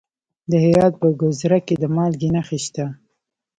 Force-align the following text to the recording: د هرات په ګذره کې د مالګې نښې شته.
د 0.49 0.51
هرات 0.63 0.93
په 1.01 1.07
ګذره 1.21 1.59
کې 1.65 1.75
د 1.81 1.83
مالګې 1.95 2.29
نښې 2.35 2.59
شته. 2.65 2.85